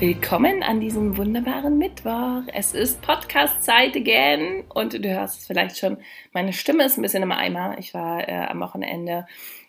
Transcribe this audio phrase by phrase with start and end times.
[0.00, 2.42] Willkommen an diesem wunderbaren Mittwoch.
[2.52, 5.98] Es ist Podcast-Zeit again und du hörst es vielleicht schon.
[6.32, 7.76] Meine Stimme ist ein bisschen im Eimer.
[7.78, 9.24] Ich war äh, am Wochenende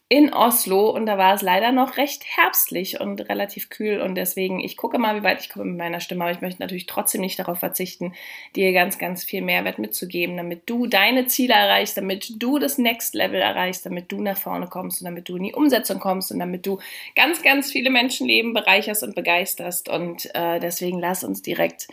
[0.08, 4.60] in Oslo und da war es leider noch recht herbstlich und relativ kühl und deswegen,
[4.60, 7.22] ich gucke mal, wie weit ich komme mit meiner Stimme, aber ich möchte natürlich trotzdem
[7.22, 8.14] nicht darauf verzichten,
[8.56, 13.16] dir ganz, ganz viel Mehrwert mitzugeben, damit du deine Ziele erreichst, damit du das Next
[13.16, 16.38] Level erreichst, damit du nach vorne kommst und damit du in die Umsetzung kommst und
[16.38, 16.78] damit du
[17.16, 21.88] ganz, ganz viele Menschenleben bereicherst und begeisterst und äh, deswegen lass uns direkt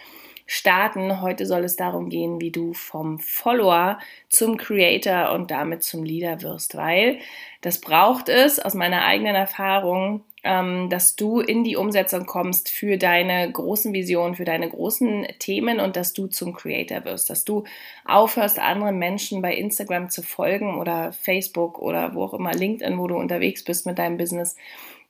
[0.46, 1.20] starten.
[1.20, 3.98] Heute soll es darum gehen, wie du vom Follower
[4.28, 7.18] zum Creator und damit zum Leader wirst, weil
[7.60, 12.98] das braucht es aus meiner eigenen Erfahrung, ähm, dass du in die Umsetzung kommst für
[12.98, 17.64] deine großen Visionen, für deine großen Themen und dass du zum Creator wirst, dass du
[18.04, 23.06] aufhörst, anderen Menschen bei Instagram zu folgen oder Facebook oder wo auch immer, LinkedIn, wo
[23.06, 24.56] du unterwegs bist mit deinem Business,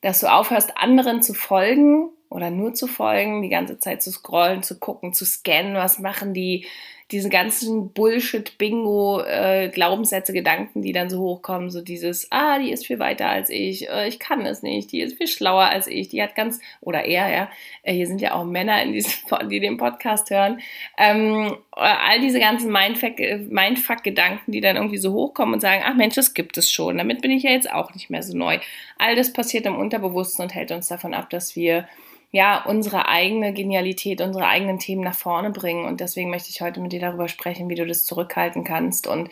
[0.02, 4.62] dass du aufhörst, anderen zu folgen oder nur zu folgen, die ganze Zeit zu scrollen,
[4.62, 6.66] zu gucken, zu scannen, was machen die,
[7.12, 12.98] diese ganzen Bullshit-Bingo, äh, Gedanken, die dann so hochkommen, so dieses, ah, die ist viel
[12.98, 16.22] weiter als ich, äh, ich kann es nicht, die ist viel schlauer als ich, die
[16.22, 17.50] hat ganz, oder er, ja,
[17.82, 19.12] äh, hier sind ja auch Männer in diesem,
[19.50, 20.60] die den Podcast hören,
[20.96, 26.32] ähm, all diese ganzen Mindfuck-Gedanken, die dann irgendwie so hochkommen und sagen, ach Mensch, das
[26.32, 28.58] gibt es schon, damit bin ich ja jetzt auch nicht mehr so neu.
[28.96, 31.86] All das passiert im Unterbewussten und hält uns davon ab, dass wir
[32.32, 35.84] ja, unsere eigene Genialität, unsere eigenen Themen nach vorne bringen.
[35.84, 39.06] Und deswegen möchte ich heute mit dir darüber sprechen, wie du das zurückhalten kannst.
[39.06, 39.28] Und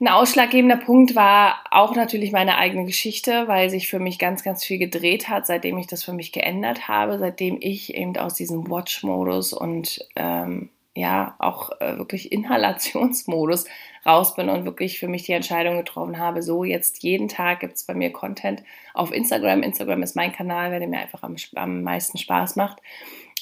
[0.00, 4.64] ein ausschlaggebender Punkt war auch natürlich meine eigene Geschichte, weil sich für mich ganz, ganz
[4.64, 8.68] viel gedreht hat, seitdem ich das für mich geändert habe, seitdem ich eben aus diesem
[8.68, 13.64] Watch-Modus und ähm, ja auch äh, wirklich Inhalationsmodus
[14.08, 17.76] raus bin und wirklich für mich die Entscheidung getroffen habe, so jetzt jeden Tag gibt
[17.76, 18.62] es bei mir Content
[18.94, 19.62] auf Instagram.
[19.62, 22.78] Instagram ist mein Kanal, der mir einfach am, am meisten Spaß macht.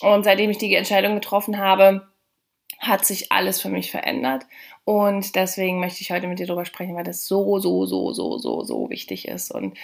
[0.01, 2.09] Und seitdem ich die Entscheidung getroffen habe,
[2.79, 4.47] hat sich alles für mich verändert.
[4.85, 8.39] Und deswegen möchte ich heute mit dir darüber sprechen, weil das so, so, so, so,
[8.39, 9.51] so, so wichtig ist.
[9.51, 9.77] Und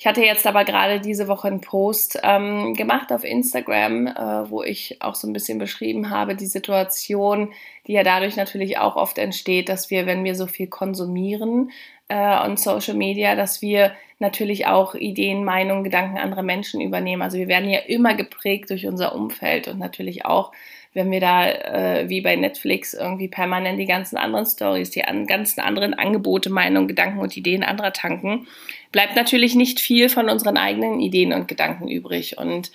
[0.00, 4.62] ich hatte jetzt aber gerade diese Woche einen Post ähm, gemacht auf Instagram, äh, wo
[4.62, 7.52] ich auch so ein bisschen beschrieben habe, die Situation,
[7.88, 11.72] die ja dadurch natürlich auch oft entsteht, dass wir, wenn wir so viel konsumieren
[12.06, 17.22] äh, on Social Media, dass wir natürlich auch Ideen, Meinungen, Gedanken anderer Menschen übernehmen.
[17.22, 20.52] Also wir werden ja immer geprägt durch unser Umfeld und natürlich auch
[20.94, 25.26] wenn wir da äh, wie bei Netflix irgendwie permanent die ganzen anderen Stories, die an,
[25.26, 28.46] ganzen anderen Angebote, Meinungen, Gedanken und Ideen anderer tanken,
[28.92, 32.38] bleibt natürlich nicht viel von unseren eigenen Ideen und Gedanken übrig.
[32.38, 32.70] Und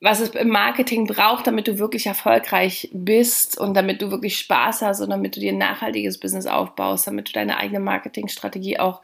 [0.00, 4.82] was es im Marketing braucht, damit du wirklich erfolgreich bist und damit du wirklich Spaß
[4.82, 9.00] hast und damit du dir ein nachhaltiges Business aufbaust, damit du deine eigene Marketingstrategie auch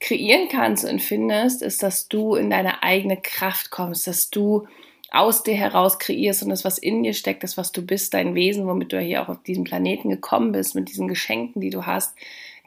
[0.00, 4.68] kreieren kannst und findest, ist, dass du in deine eigene Kraft kommst, dass du
[5.10, 8.34] aus dir heraus kreierst und das, was in dir steckt, das, was du bist, dein
[8.34, 11.86] Wesen, womit du hier auch auf diesem Planeten gekommen bist, mit diesen Geschenken, die du
[11.86, 12.14] hast,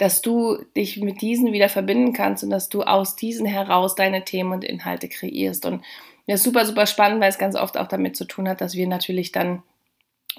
[0.02, 4.26] dass du dich mit diesen wieder verbinden kannst und dass du aus diesen heraus deine
[4.26, 5.64] Themen und Inhalte kreierst.
[5.68, 5.84] Und
[6.26, 8.74] das ist super, super spannend, weil es ganz oft auch damit zu tun hat, dass
[8.74, 9.62] wir natürlich dann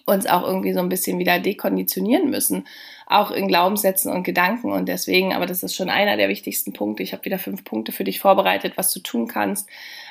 [0.05, 2.67] uns auch irgendwie so ein bisschen wieder dekonditionieren müssen,
[3.07, 4.73] auch in Glaubenssätzen und Gedanken.
[4.73, 7.03] Und deswegen, aber das ist schon einer der wichtigsten Punkte.
[7.03, 9.69] Ich habe wieder fünf Punkte für dich vorbereitet, was du tun kannst,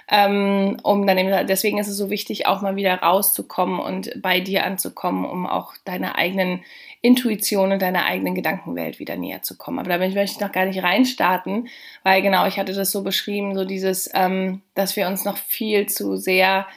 [0.10, 4.40] ähm, um dann eben, deswegen ist es so wichtig, auch mal wieder rauszukommen und bei
[4.40, 6.62] dir anzukommen, um auch deiner eigenen
[7.02, 9.80] Intuition und deiner eigenen Gedankenwelt wieder näher zu kommen.
[9.80, 11.68] Aber da möchte ich noch gar nicht reinstarten,
[12.04, 15.88] weil genau, ich hatte das so beschrieben, so dieses, ähm, dass wir uns noch viel
[15.88, 16.68] zu sehr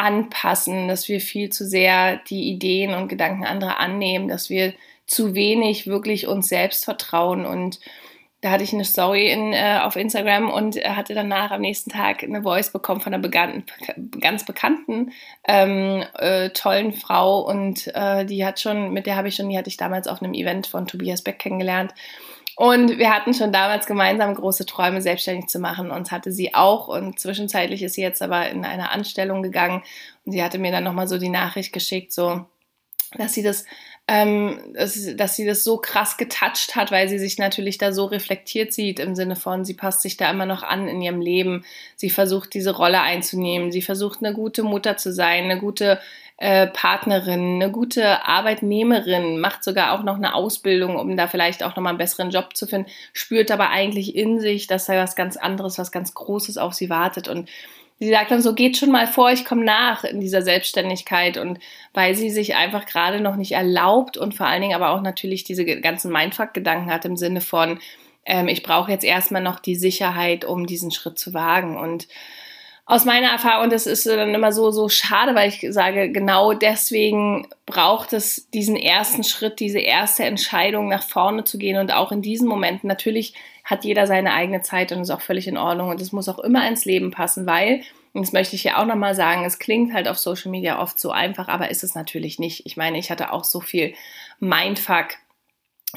[0.00, 4.72] anpassen, dass wir viel zu sehr die Ideen und Gedanken anderer annehmen, dass wir
[5.06, 7.44] zu wenig wirklich uns selbst vertrauen.
[7.44, 7.80] Und
[8.40, 12.22] da hatte ich eine Story in, äh, auf Instagram und hatte danach am nächsten Tag
[12.22, 13.64] eine Voice bekommen von einer begann,
[14.20, 15.12] ganz bekannten,
[15.46, 17.40] ähm, äh, tollen Frau.
[17.40, 20.22] Und äh, die hat schon, mit der habe ich schon, die hatte ich damals auf
[20.22, 21.92] einem Event von Tobias Beck kennengelernt
[22.60, 25.90] und wir hatten schon damals gemeinsam große Träume, selbstständig zu machen.
[25.90, 26.88] Und hatte sie auch.
[26.88, 29.82] Und zwischenzeitlich ist sie jetzt aber in eine Anstellung gegangen.
[30.26, 32.44] Und sie hatte mir dann nochmal so die Nachricht geschickt, so,
[33.16, 33.64] dass sie das
[34.08, 38.06] ähm, dass, dass sie das so krass getoucht hat, weil sie sich natürlich da so
[38.06, 41.64] reflektiert sieht im Sinne von, sie passt sich da immer noch an in ihrem Leben,
[41.94, 46.00] sie versucht diese Rolle einzunehmen, sie versucht eine gute Mutter zu sein, eine gute
[46.40, 51.76] äh, Partnerin, eine gute Arbeitnehmerin, macht sogar auch noch eine Ausbildung, um da vielleicht auch
[51.76, 55.36] nochmal einen besseren Job zu finden, spürt aber eigentlich in sich, dass da was ganz
[55.36, 57.28] anderes, was ganz Großes auf sie wartet.
[57.28, 57.50] Und
[57.98, 61.36] sie sagt dann so, geht schon mal vor, ich komme nach in dieser Selbstständigkeit.
[61.36, 61.58] Und
[61.92, 65.44] weil sie sich einfach gerade noch nicht erlaubt und vor allen Dingen aber auch natürlich
[65.44, 67.80] diese ganzen Mindfuck-Gedanken hat im Sinne von,
[68.24, 71.76] ähm, ich brauche jetzt erstmal noch die Sicherheit, um diesen Schritt zu wagen.
[71.76, 72.08] Und
[72.90, 77.46] aus meiner Erfahrung, das ist dann immer so, so schade, weil ich sage, genau deswegen
[77.64, 82.20] braucht es diesen ersten Schritt, diese erste Entscheidung nach vorne zu gehen und auch in
[82.20, 82.88] diesen Momenten.
[82.88, 86.28] Natürlich hat jeder seine eigene Zeit und ist auch völlig in Ordnung und es muss
[86.28, 87.82] auch immer ins Leben passen, weil,
[88.12, 90.98] und das möchte ich ja auch nochmal sagen, es klingt halt auf Social Media oft
[90.98, 92.66] so einfach, aber ist es natürlich nicht.
[92.66, 93.94] Ich meine, ich hatte auch so viel
[94.40, 95.10] Mindfuck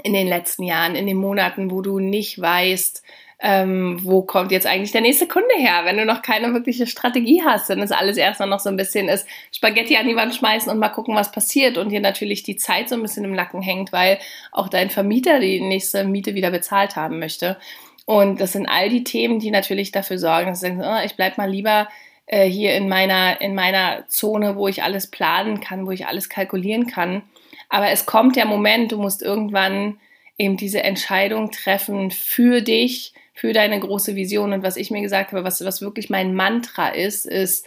[0.03, 3.01] in den letzten Jahren, in den Monaten, wo du nicht weißt,
[3.45, 7.43] ähm, wo kommt jetzt eigentlich der nächste Kunde her, wenn du noch keine wirkliche Strategie
[7.43, 10.71] hast, dann ist alles erstmal noch so ein bisschen ist Spaghetti an die Wand schmeißen
[10.71, 13.61] und mal gucken, was passiert und dir natürlich die Zeit so ein bisschen im Nacken
[13.61, 14.17] hängt, weil
[14.53, 17.57] auch dein Vermieter die nächste Miete wieder bezahlt haben möchte.
[18.05, 21.17] Und das sind all die Themen, die natürlich dafür sorgen, dass du denkst, oh, ich
[21.17, 21.89] bleib mal lieber
[22.27, 26.29] äh, hier in meiner, in meiner Zone, wo ich alles planen kann, wo ich alles
[26.29, 27.23] kalkulieren kann.
[27.67, 29.97] Aber es kommt der Moment, du musst irgendwann
[30.37, 34.53] eben diese Entscheidung treffen für dich, für deine große Vision.
[34.53, 37.65] Und was ich mir gesagt habe, was, was wirklich mein Mantra ist, ist,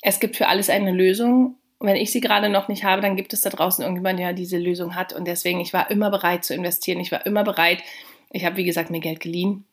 [0.00, 1.56] es gibt für alles eine Lösung.
[1.78, 4.32] Und wenn ich sie gerade noch nicht habe, dann gibt es da draußen irgendjemand, der
[4.32, 5.12] diese Lösung hat.
[5.12, 7.00] Und deswegen, ich war immer bereit zu investieren.
[7.00, 7.82] Ich war immer bereit.
[8.30, 9.64] Ich habe, wie gesagt, mir Geld geliehen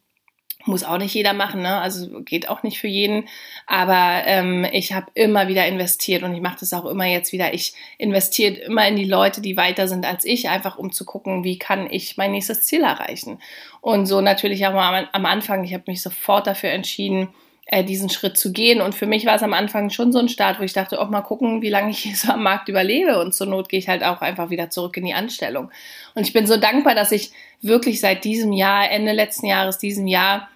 [0.65, 1.77] muss auch nicht jeder machen, ne?
[1.77, 3.27] Also geht auch nicht für jeden.
[3.67, 7.53] Aber ähm, ich habe immer wieder investiert und ich mache das auch immer jetzt wieder.
[7.53, 11.43] Ich investiere immer in die Leute, die weiter sind als ich, einfach um zu gucken,
[11.43, 13.39] wie kann ich mein nächstes Ziel erreichen.
[13.81, 17.29] Und so natürlich auch am, am Anfang, ich habe mich sofort dafür entschieden,
[17.67, 18.81] äh, diesen Schritt zu gehen.
[18.81, 21.09] Und für mich war es am Anfang schon so ein Start, wo ich dachte, auch
[21.09, 23.19] mal gucken, wie lange ich hier so am Markt überlebe.
[23.19, 25.71] Und zur Not gehe ich halt auch einfach wieder zurück in die Anstellung.
[26.13, 30.05] Und ich bin so dankbar, dass ich wirklich seit diesem Jahr, Ende letzten Jahres, diesem
[30.05, 30.47] Jahr,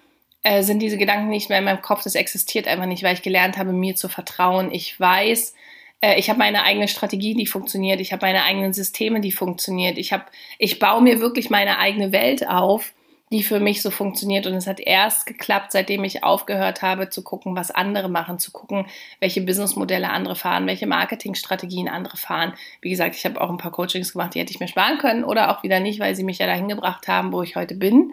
[0.42, 2.02] äh, sind diese Gedanken nicht mehr in meinem Kopf.
[2.02, 4.72] Das existiert einfach nicht, weil ich gelernt habe, mir zu vertrauen.
[4.72, 5.54] Ich weiß,
[6.00, 8.00] äh, ich habe meine eigene Strategie, die funktioniert.
[8.00, 9.98] Ich habe meine eigenen Systeme, die funktioniert.
[9.98, 10.24] Ich habe,
[10.58, 12.92] ich baue mir wirklich meine eigene Welt auf,
[13.32, 14.46] die für mich so funktioniert.
[14.46, 18.50] Und es hat erst geklappt, seitdem ich aufgehört habe zu gucken, was andere machen, zu
[18.50, 18.86] gucken,
[19.20, 22.54] welche Businessmodelle andere fahren, welche Marketingstrategien andere fahren.
[22.80, 25.22] Wie gesagt, ich habe auch ein paar Coachings gemacht, die hätte ich mir sparen können
[25.22, 28.12] oder auch wieder nicht, weil sie mich ja dahin gebracht haben, wo ich heute bin.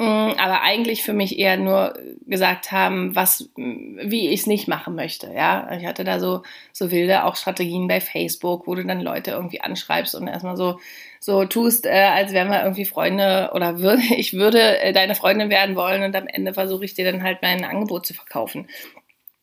[0.00, 4.94] Mm, aber eigentlich für mich eher nur gesagt haben, was, wie ich es nicht machen
[4.94, 5.32] möchte.
[5.34, 6.42] Ja, ich hatte da so,
[6.72, 10.78] so wilde auch Strategien bei Facebook, wo du dann Leute irgendwie anschreibst und erstmal so,
[11.18, 15.50] so tust, äh, als wären wir irgendwie Freunde oder würde, ich würde äh, deine Freundin
[15.50, 18.68] werden wollen und am Ende versuche ich dir dann halt mein Angebot zu verkaufen.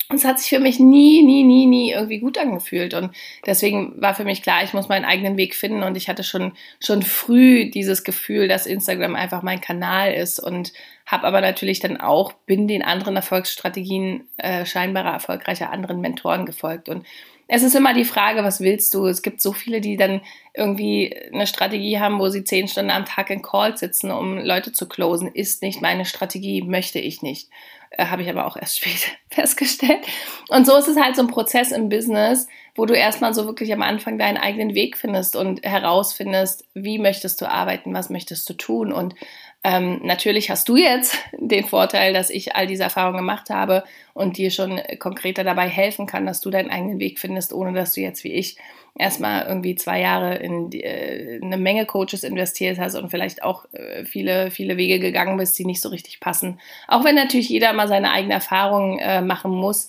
[0.10, 2.94] Und es hat sich für mich nie, nie, nie, nie irgendwie gut angefühlt.
[2.94, 3.12] Und
[3.46, 5.82] deswegen war für mich klar, ich muss meinen eigenen Weg finden.
[5.82, 10.40] Und ich hatte schon, schon früh dieses Gefühl, dass Instagram einfach mein Kanal ist.
[10.40, 10.74] Und
[11.08, 16.88] habe aber natürlich dann auch, bin den anderen Erfolgsstrategien äh, scheinbarer erfolgreicher anderen Mentoren gefolgt.
[16.88, 17.06] Und
[17.48, 19.06] es ist immer die Frage, was willst du?
[19.06, 20.22] Es gibt so viele, die dann
[20.56, 24.72] irgendwie eine Strategie haben, wo sie zehn Stunden am Tag in Calls sitzen, um Leute
[24.72, 25.28] zu closen.
[25.28, 27.50] Ist nicht meine Strategie, möchte ich nicht.
[27.98, 30.06] Äh, Habe ich aber auch erst später festgestellt.
[30.50, 33.72] Und so ist es halt so ein Prozess im Business, wo du erstmal so wirklich
[33.74, 38.54] am Anfang deinen eigenen Weg findest und herausfindest, wie möchtest du arbeiten, was möchtest du
[38.54, 38.92] tun.
[38.92, 39.16] Und
[39.64, 43.84] ähm, natürlich hast du jetzt den Vorteil, dass ich all diese Erfahrungen gemacht habe
[44.14, 47.94] und dir schon konkreter dabei helfen kann, dass du deinen eigenen Weg findest, ohne dass
[47.94, 48.58] du jetzt wie ich
[48.98, 53.66] erstmal irgendwie zwei Jahre in die, äh, eine Menge Coaches investiert hast und vielleicht auch
[53.74, 56.60] äh, viele, viele Wege gegangen bist, die nicht so richtig passen.
[56.88, 59.88] Auch wenn natürlich jeder mal seine eigene Erfahrung äh, machen muss.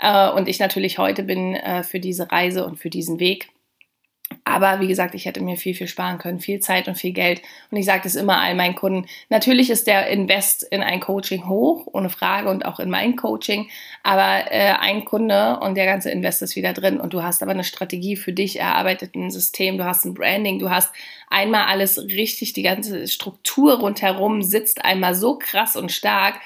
[0.00, 3.48] Äh, und ich natürlich heute bin äh, für diese Reise und für diesen Weg.
[4.48, 7.42] Aber wie gesagt, ich hätte mir viel, viel sparen können, viel Zeit und viel Geld.
[7.72, 9.08] Und ich sage das immer all meinen Kunden.
[9.28, 13.68] Natürlich ist der Invest in ein Coaching hoch, ohne Frage, und auch in mein Coaching.
[14.04, 17.00] Aber äh, ein Kunde und der ganze Invest ist wieder drin.
[17.00, 20.60] Und du hast aber eine Strategie für dich erarbeitet, ein System, du hast ein Branding,
[20.60, 20.92] du hast
[21.28, 26.36] einmal alles richtig, die ganze Struktur rundherum sitzt einmal so krass und stark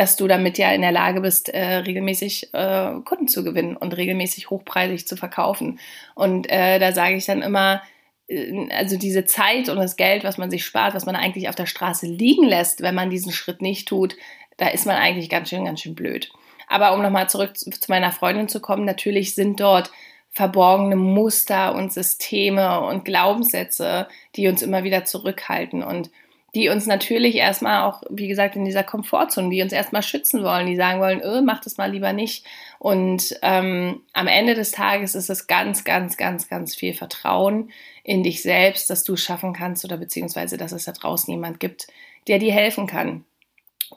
[0.00, 3.94] dass du damit ja in der Lage bist, äh, regelmäßig äh, Kunden zu gewinnen und
[3.94, 5.78] regelmäßig hochpreisig zu verkaufen.
[6.14, 7.82] Und äh, da sage ich dann immer,
[8.26, 11.54] äh, also diese Zeit und das Geld, was man sich spart, was man eigentlich auf
[11.54, 14.16] der Straße liegen lässt, wenn man diesen Schritt nicht tut,
[14.56, 16.30] da ist man eigentlich ganz schön, ganz schön blöd.
[16.66, 19.90] Aber um nochmal zurück zu meiner Freundin zu kommen, natürlich sind dort
[20.30, 26.08] verborgene Muster und Systeme und Glaubenssätze, die uns immer wieder zurückhalten und
[26.54, 30.66] die uns natürlich erstmal auch, wie gesagt, in dieser Komfortzone, die uns erstmal schützen wollen,
[30.66, 32.44] die sagen wollen, öh, mach das mal lieber nicht.
[32.78, 37.70] Und ähm, am Ende des Tages ist es ganz, ganz, ganz, ganz viel Vertrauen
[38.02, 41.60] in dich selbst, dass du es schaffen kannst oder beziehungsweise, dass es da draußen jemand
[41.60, 41.86] gibt,
[42.26, 43.24] der dir helfen kann.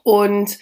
[0.02, 0.58] Und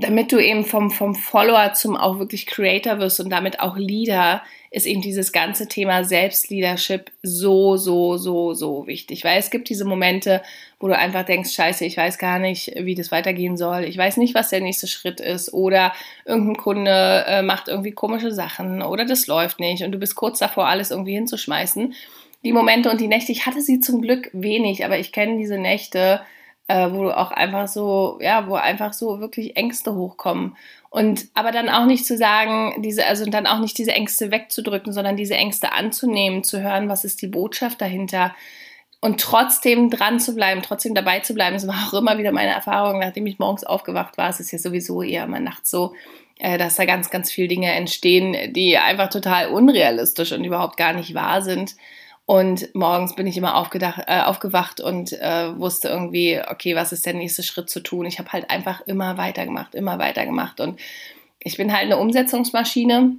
[0.00, 4.42] damit du eben vom, vom Follower zum auch wirklich Creator wirst und damit auch Leader,
[4.70, 9.24] ist eben dieses ganze Thema Selbstleadership so, so, so, so wichtig.
[9.24, 10.42] Weil es gibt diese Momente,
[10.78, 13.84] wo du einfach denkst, scheiße, ich weiß gar nicht, wie das weitergehen soll.
[13.84, 15.52] Ich weiß nicht, was der nächste Schritt ist.
[15.52, 15.92] Oder
[16.24, 20.38] irgendein Kunde äh, macht irgendwie komische Sachen oder das läuft nicht und du bist kurz
[20.38, 21.94] davor, alles irgendwie hinzuschmeißen.
[22.44, 25.58] Die Momente und die Nächte, ich hatte sie zum Glück wenig, aber ich kenne diese
[25.58, 26.20] Nächte,
[26.70, 30.56] äh, wo du auch einfach so, ja, wo einfach so wirklich Ängste hochkommen.
[30.88, 34.92] Und aber dann auch nicht zu sagen, diese, also dann auch nicht diese Ängste wegzudrücken,
[34.92, 38.36] sondern diese Ängste anzunehmen, zu hören, was ist die Botschaft dahinter
[39.00, 41.54] und trotzdem dran zu bleiben, trotzdem dabei zu bleiben.
[41.54, 44.30] Das war auch immer wieder meine Erfahrung, nachdem ich morgens aufgewacht war.
[44.30, 45.94] Es ist ja sowieso eher mal nachts so,
[46.38, 50.92] äh, dass da ganz, ganz viele Dinge entstehen, die einfach total unrealistisch und überhaupt gar
[50.92, 51.74] nicht wahr sind.
[52.30, 57.04] Und morgens bin ich immer aufgedacht, äh, aufgewacht und äh, wusste irgendwie, okay, was ist
[57.04, 58.06] der nächste Schritt zu tun?
[58.06, 60.60] Ich habe halt einfach immer weitergemacht, immer weitergemacht.
[60.60, 60.78] Und
[61.40, 63.16] ich bin halt eine Umsetzungsmaschine.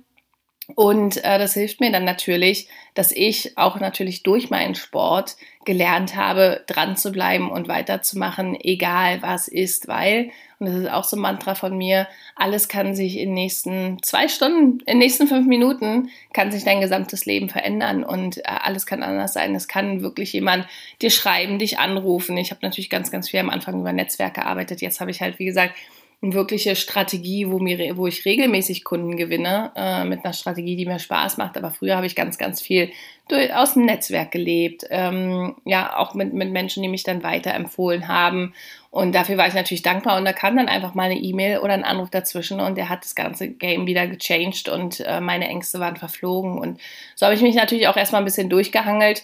[0.75, 5.36] Und äh, das hilft mir dann natürlich, dass ich auch natürlich durch meinen Sport
[5.66, 11.04] gelernt habe, dran zu bleiben und weiterzumachen, egal was ist, weil, und das ist auch
[11.04, 15.48] so ein Mantra von mir, alles kann sich in nächsten zwei Stunden, in nächsten fünf
[15.48, 19.54] Minuten, kann sich dein gesamtes Leben verändern und äh, alles kann anders sein.
[19.54, 20.66] Es kann wirklich jemand
[21.01, 22.38] dir schreiben, dich anrufen.
[22.38, 24.82] Ich habe natürlich ganz, ganz viel am Anfang über Netzwerk gearbeitet.
[24.82, 25.75] Jetzt habe ich halt, wie gesagt,
[26.22, 31.00] wirkliche Strategie, wo, mir, wo ich regelmäßig Kunden gewinne, äh, mit einer Strategie, die mir
[31.00, 31.58] Spaß macht.
[31.58, 32.92] Aber früher habe ich ganz, ganz viel
[33.28, 34.86] durch, aus dem Netzwerk gelebt.
[34.92, 38.54] Ähm, ja, auch mit, mit Menschen, die mich dann weiterempfohlen haben.
[38.92, 40.18] Und dafür war ich natürlich dankbar.
[40.18, 43.04] Und da kam dann einfach mal eine E-Mail oder ein Anruf dazwischen und der hat
[43.04, 46.60] das ganze Game wieder gechanged und äh, meine Ängste waren verflogen.
[46.60, 46.80] Und
[47.16, 49.24] so habe ich mich natürlich auch erstmal ein bisschen durchgehangelt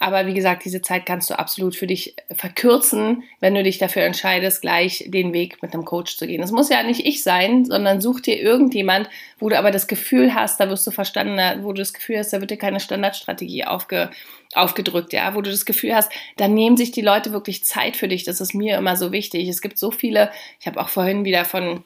[0.00, 4.02] aber wie gesagt, diese Zeit kannst du absolut für dich verkürzen, wenn du dich dafür
[4.02, 6.42] entscheidest, gleich den Weg mit einem Coach zu gehen.
[6.42, 10.34] Es muss ja nicht ich sein, sondern such dir irgendjemand, wo du aber das Gefühl
[10.34, 13.64] hast, da wirst du verstanden, wo du das Gefühl hast, da wird dir keine Standardstrategie
[13.64, 14.10] aufge,
[14.54, 18.08] aufgedrückt, ja, wo du das Gefühl hast, da nehmen sich die Leute wirklich Zeit für
[18.08, 18.22] dich.
[18.22, 19.48] Das ist mir immer so wichtig.
[19.48, 21.82] Es gibt so viele, ich habe auch vorhin wieder von,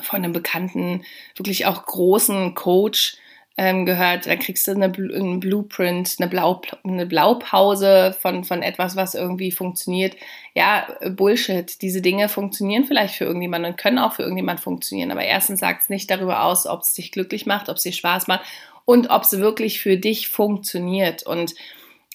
[0.00, 1.04] von einem bekannten,
[1.36, 3.18] wirklich auch großen Coach,
[3.58, 8.96] ähm, gehört, dann kriegst du eine, einen Blueprint, eine, Blau, eine Blaupause von, von etwas,
[8.96, 10.14] was irgendwie funktioniert.
[10.54, 11.80] Ja, Bullshit.
[11.80, 15.10] Diese Dinge funktionieren vielleicht für irgendjemanden und können auch für irgendjemanden funktionieren.
[15.10, 17.92] Aber erstens sagt es nicht darüber aus, ob es dich glücklich macht, ob es dir
[17.92, 18.44] Spaß macht
[18.84, 21.22] und ob es wirklich für dich funktioniert.
[21.22, 21.54] Und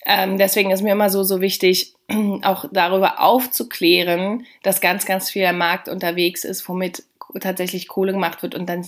[0.06, 1.94] ähm, deswegen ist mir immer so, so wichtig,
[2.44, 7.04] auch darüber aufzuklären, dass ganz, ganz viel am Markt unterwegs ist, womit
[7.40, 8.86] tatsächlich Kohle gemacht wird und dann,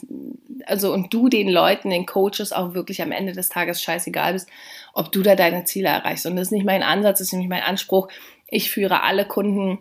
[0.65, 4.49] also und du den Leuten, den Coaches auch wirklich am Ende des Tages scheißegal bist,
[4.93, 6.25] ob du da deine Ziele erreichst.
[6.25, 8.09] Und das ist nicht mein Ansatz, das ist nämlich mein Anspruch.
[8.47, 9.79] Ich führe alle Kunden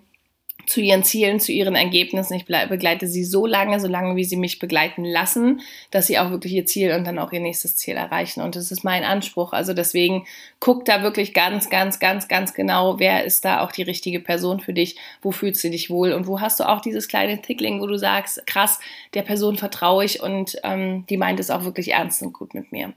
[0.66, 2.34] zu ihren Zielen, zu ihren Ergebnissen.
[2.34, 6.30] Ich begleite sie so lange, so lange, wie sie mich begleiten lassen, dass sie auch
[6.30, 8.40] wirklich ihr Ziel und dann auch ihr nächstes Ziel erreichen.
[8.40, 9.52] Und das ist mein Anspruch.
[9.52, 10.24] Also deswegen
[10.60, 14.60] guck da wirklich ganz, ganz, ganz, ganz genau, wer ist da auch die richtige Person
[14.60, 17.80] für dich, wo fühlst du dich wohl und wo hast du auch dieses kleine Tickling,
[17.80, 18.78] wo du sagst, krass,
[19.14, 22.72] der Person vertraue ich und ähm, die meint es auch wirklich ernst und gut mit
[22.72, 22.92] mir.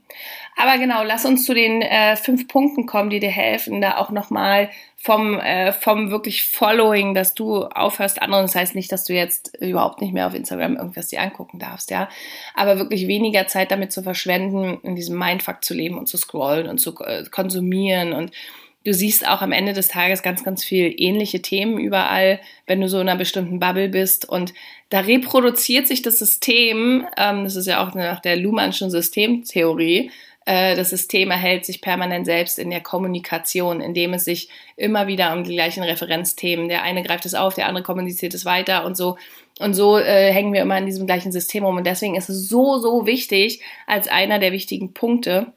[0.56, 4.10] Aber genau, lass uns zu den äh, fünf Punkten kommen, die dir helfen, da auch
[4.10, 9.12] nochmal vom, äh, vom wirklich Following, dass du aufhörst, anderen, das heißt nicht, dass du
[9.12, 12.08] jetzt überhaupt nicht mehr auf Instagram irgendwas dir angucken darfst, ja,
[12.54, 16.68] aber wirklich weniger Zeit damit zu verschwenden, in diesem Mindfuck zu leben und zu scrollen
[16.68, 18.32] und zu äh, konsumieren und
[18.86, 22.38] Du siehst auch am Ende des Tages ganz, ganz viel ähnliche Themen überall,
[22.68, 24.28] wenn du so in einer bestimmten Bubble bist.
[24.28, 24.54] Und
[24.90, 30.12] da reproduziert sich das System, ähm, das ist ja auch nach der Luhmannschen Systemtheorie,
[30.46, 35.42] das System erhält sich permanent selbst in der Kommunikation, indem es sich immer wieder um
[35.42, 39.16] die gleichen Referenzthemen, der eine greift es auf, der andere kommuniziert es weiter und so.
[39.58, 41.76] Und so äh, hängen wir immer in diesem gleichen System um.
[41.76, 45.52] Und deswegen ist es so, so wichtig, als einer der wichtigen Punkte,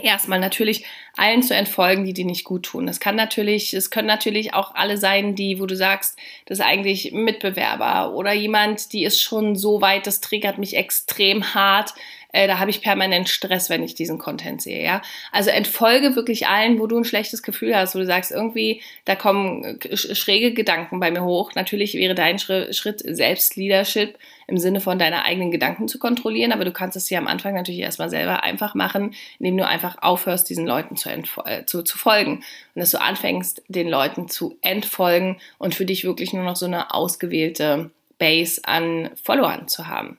[0.00, 0.84] erstmal natürlich
[1.16, 2.88] allen zu entfolgen, die dir nicht gut tun.
[2.88, 6.64] Es kann natürlich, es können natürlich auch alle sein, die, wo du sagst, das ist
[6.64, 11.92] eigentlich Mitbewerber oder jemand, die ist schon so weit, das triggert mich extrem hart.
[12.32, 15.02] Äh, da habe ich permanent Stress, wenn ich diesen Content sehe, ja.
[15.30, 19.14] Also entfolge wirklich allen, wo du ein schlechtes Gefühl hast, wo du sagst, irgendwie, da
[19.14, 21.52] kommen schräge Gedanken bei mir hoch.
[21.54, 26.72] Natürlich wäre dein Schritt Selbstleadership im Sinne von deine eigenen Gedanken zu kontrollieren, aber du
[26.72, 30.66] kannst es dir am Anfang natürlich erstmal selber einfach machen, indem du einfach aufhörst, diesen
[30.66, 31.10] Leuten zu,
[31.44, 32.42] äh, zu, zu folgen
[32.74, 36.66] und dass du anfängst, den Leuten zu entfolgen und für dich wirklich nur noch so
[36.66, 37.90] eine ausgewählte
[38.22, 40.16] Base an Followern zu haben.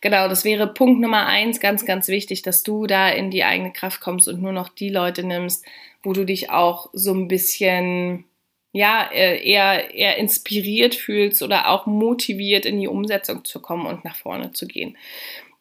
[0.00, 3.74] Genau, das wäre Punkt Nummer eins, ganz, ganz wichtig, dass du da in die eigene
[3.74, 5.62] Kraft kommst und nur noch die Leute nimmst,
[6.02, 8.24] wo du dich auch so ein bisschen
[8.72, 14.02] ja, äh, eher, eher inspiriert fühlst oder auch motiviert in die Umsetzung zu kommen und
[14.02, 14.96] nach vorne zu gehen.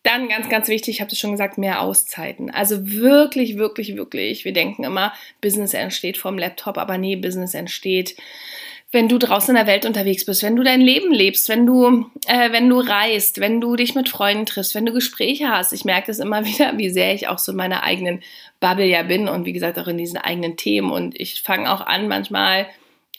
[0.03, 2.50] Dann ganz, ganz wichtig, ich habe es schon gesagt, mehr Auszeiten.
[2.51, 4.45] Also wirklich, wirklich, wirklich.
[4.45, 8.15] Wir denken immer, Business entsteht vom Laptop, aber nee, Business entsteht
[8.91, 12.05] wenn du draußen in der Welt unterwegs bist, wenn du dein Leben lebst, wenn du,
[12.27, 15.71] äh, wenn du reist, wenn du dich mit Freunden triffst, wenn du Gespräche hast.
[15.71, 18.21] Ich merke das immer wieder, wie sehr ich auch so in meiner eigenen
[18.60, 20.91] Bubble ja bin und wie gesagt auch in diesen eigenen Themen.
[20.91, 22.67] Und ich fange auch an, manchmal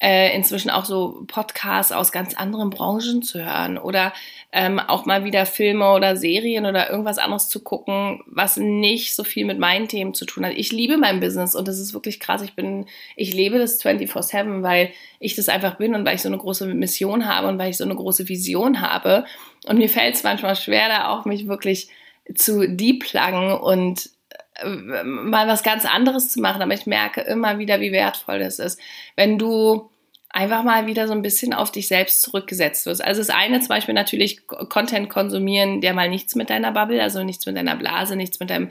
[0.02, 4.12] äh, inzwischen auch so Podcasts aus ganz anderen Branchen zu hören oder
[4.50, 9.23] ähm, auch mal wieder Filme oder Serien oder irgendwas anderes zu gucken, was nicht so
[9.23, 10.54] viel mit meinen Themen zu tun hat.
[10.56, 12.42] Ich liebe mein Business und das ist wirklich krass.
[12.42, 14.90] Ich bin, ich lebe das 24-7, weil
[15.21, 17.76] ich das einfach bin und weil ich so eine große Mission habe und weil ich
[17.76, 19.25] so eine große Vision habe.
[19.68, 21.88] Und mir fällt es manchmal schwer, da auch mich wirklich
[22.35, 24.11] zu depluggen und
[24.56, 28.59] äh, mal was ganz anderes zu machen, aber ich merke immer wieder, wie wertvoll das
[28.59, 28.80] ist,
[29.14, 29.91] wenn du
[30.32, 33.04] einfach mal wieder so ein bisschen auf dich selbst zurückgesetzt wirst.
[33.04, 37.22] Also das eine zum Beispiel natürlich Content konsumieren, der mal nichts mit deiner Bubble, also
[37.22, 38.70] nichts mit deiner Blase, nichts mit deinem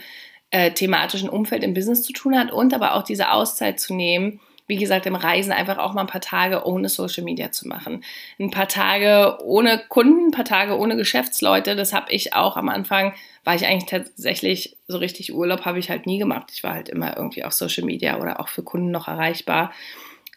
[0.49, 4.39] äh, thematischen Umfeld im Business zu tun hat und aber auch diese Auszeit zu nehmen,
[4.67, 8.03] wie gesagt, im Reisen einfach auch mal ein paar Tage ohne Social Media zu machen.
[8.39, 11.75] Ein paar Tage ohne Kunden, ein paar Tage ohne Geschäftsleute.
[11.75, 13.13] Das habe ich auch am Anfang,
[13.43, 16.51] war ich eigentlich tatsächlich so richtig Urlaub, habe ich halt nie gemacht.
[16.53, 19.73] Ich war halt immer irgendwie auf Social Media oder auch für Kunden noch erreichbar.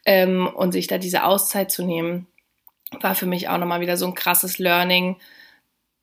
[0.07, 2.27] Ähm, und sich da diese Auszeit zu nehmen,
[3.01, 5.17] war für mich auch nochmal wieder so ein krasses Learning.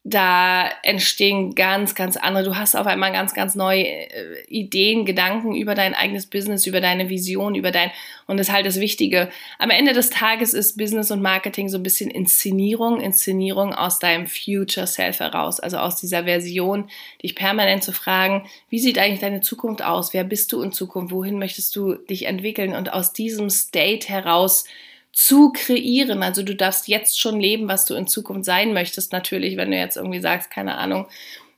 [0.03, 2.43] Da entstehen ganz, ganz andere.
[2.43, 6.81] Du hast auf einmal ganz, ganz neue äh, Ideen, Gedanken über dein eigenes Business, über
[6.81, 7.91] deine Vision, über dein,
[8.25, 9.29] und das ist halt das Wichtige.
[9.59, 14.25] Am Ende des Tages ist Business und Marketing so ein bisschen Inszenierung, Inszenierung aus deinem
[14.25, 16.89] Future Self heraus, also aus dieser Version,
[17.21, 20.15] dich permanent zu fragen, wie sieht eigentlich deine Zukunft aus?
[20.15, 21.13] Wer bist du in Zukunft?
[21.13, 22.73] Wohin möchtest du dich entwickeln?
[22.73, 24.63] Und aus diesem State heraus
[25.11, 26.23] zu kreieren.
[26.23, 29.11] Also du darfst jetzt schon leben, was du in Zukunft sein möchtest.
[29.11, 31.07] Natürlich, wenn du jetzt irgendwie sagst, keine Ahnung,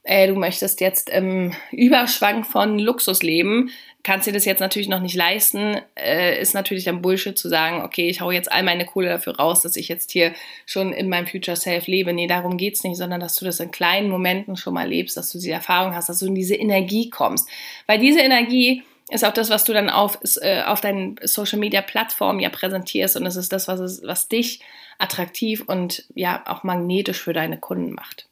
[0.03, 3.71] äh, du möchtest jetzt im Überschwang von Luxus leben,
[4.03, 7.83] kannst dir das jetzt natürlich noch nicht leisten, äh, ist natürlich dann Bullshit zu sagen,
[7.83, 10.33] okay, ich hau jetzt all meine Kohle dafür raus, dass ich jetzt hier
[10.65, 12.11] schon in meinem Future Self lebe.
[12.11, 15.31] Nee, darum geht's nicht, sondern dass du das in kleinen Momenten schon mal lebst, dass
[15.31, 17.47] du diese Erfahrung hast, dass du in diese Energie kommst.
[17.87, 21.81] Weil diese Energie, ist auch das, was du dann auf, äh, auf deinen Social Media
[21.81, 24.61] Plattformen ja präsentierst und es ist das, was, es, was dich
[24.97, 28.27] attraktiv und ja auch magnetisch für deine Kunden macht.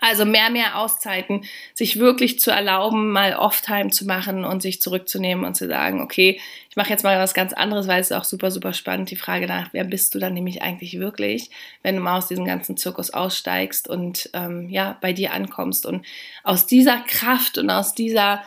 [0.00, 5.44] Also mehr, mehr Auszeiten, sich wirklich zu erlauben, mal Off-Time zu machen und sich zurückzunehmen
[5.44, 8.24] und zu sagen, okay, ich mache jetzt mal was ganz anderes, weil es ist auch
[8.24, 11.50] super, super spannend, die Frage nach, wer bist du dann nämlich eigentlich wirklich,
[11.84, 16.04] wenn du mal aus diesem ganzen Zirkus aussteigst und ähm, ja, bei dir ankommst und
[16.42, 18.42] aus dieser Kraft und aus dieser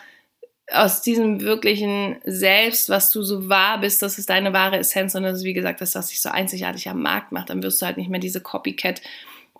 [0.72, 5.24] aus diesem wirklichen Selbst, was du so wahr bist, das ist deine wahre Essenz und
[5.24, 7.86] das ist wie gesagt das, was dich so einzigartig am Markt macht, dann wirst du
[7.86, 9.02] halt nicht mehr diese Copycat,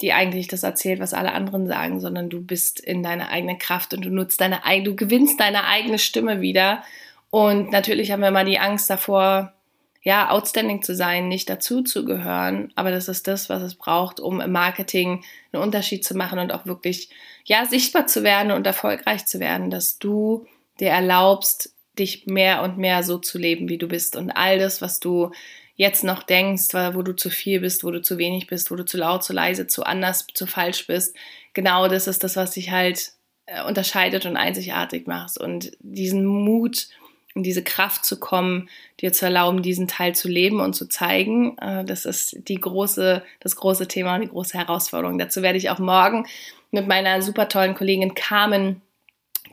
[0.02, 3.94] die eigentlich das erzählt, was alle anderen sagen, sondern du bist in deiner eigenen Kraft
[3.94, 6.84] und du nutzt deine eigene, du gewinnst deine eigene Stimme wieder.
[7.32, 9.54] Und natürlich haben wir immer die Angst davor,
[10.02, 14.22] ja, outstanding zu sein, nicht dazu zu gehören, aber das ist das, was es braucht,
[14.22, 17.10] um im Marketing einen Unterschied zu machen und auch wirklich,
[17.44, 20.48] ja, sichtbar zu werden und erfolgreich zu werden, dass du
[20.80, 24.16] dir erlaubst, dich mehr und mehr so zu leben, wie du bist.
[24.16, 25.32] Und all das, was du
[25.76, 28.84] jetzt noch denkst, wo du zu viel bist, wo du zu wenig bist, wo du
[28.86, 31.16] zu laut, zu leise, zu anders, zu falsch bist,
[31.54, 33.14] genau das ist das, was dich halt
[33.46, 35.38] äh, unterscheidet und einzigartig macht.
[35.38, 36.90] Und diesen Mut
[37.36, 41.58] und diese Kraft zu kommen, dir zu erlauben, diesen Teil zu leben und zu zeigen,
[41.60, 45.18] äh, das ist die große, das große Thema und die große Herausforderung.
[45.18, 46.26] Dazu werde ich auch morgen
[46.72, 48.82] mit meiner super tollen Kollegin Carmen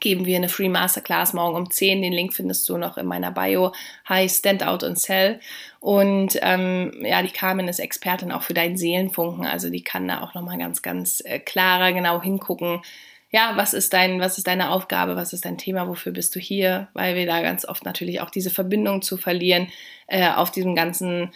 [0.01, 2.03] geben wir eine Free Masterclass morgen um 10.
[2.03, 3.72] Den Link findest du noch in meiner Bio.
[4.07, 5.40] Hi, Stand Out and Sell.
[5.81, 9.46] Und ähm, ja, die Carmen ist Expertin auch für deinen Seelenfunken.
[9.46, 12.83] Also die kann da auch nochmal ganz, ganz äh, klarer genau hingucken.
[13.31, 16.40] Ja, was ist dein, was ist deine Aufgabe, was ist dein Thema, wofür bist du
[16.40, 16.88] hier?
[16.94, 19.68] Weil wir da ganz oft natürlich auch diese Verbindung zu verlieren
[20.07, 21.33] äh, auf diesem ganzen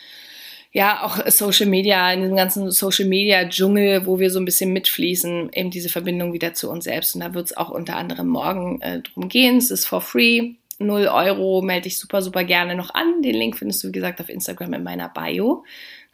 [0.73, 4.73] ja, auch Social Media, in diesem ganzen Social Media Dschungel, wo wir so ein bisschen
[4.73, 7.15] mitfließen, eben diese Verbindung wieder zu uns selbst.
[7.15, 9.57] Und da wird es auch unter anderem morgen äh, drum gehen.
[9.57, 10.55] Es ist for free.
[10.79, 13.21] 0 Euro melde ich super, super gerne noch an.
[13.21, 15.65] Den Link findest du, wie gesagt, auf Instagram in meiner Bio.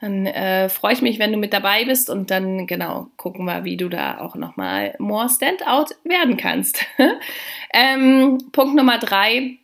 [0.01, 3.65] Dann äh, freue ich mich, wenn du mit dabei bist und dann genau gucken wir,
[3.65, 6.85] wie du da auch nochmal more Standout werden kannst.
[7.73, 9.59] ähm, Punkt Nummer drei